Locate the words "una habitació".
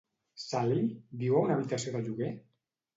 1.47-1.97